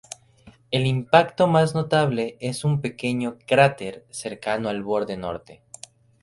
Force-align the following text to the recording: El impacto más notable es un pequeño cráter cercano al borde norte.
El 0.71 0.87
impacto 0.87 1.45
más 1.45 1.75
notable 1.75 2.35
es 2.41 2.63
un 2.63 2.81
pequeño 2.81 3.37
cráter 3.45 4.07
cercano 4.09 4.67
al 4.67 4.81
borde 4.81 5.15
norte. 5.15 5.61